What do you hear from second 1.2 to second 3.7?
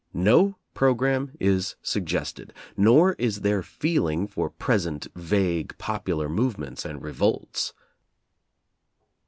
is suggested, nor is there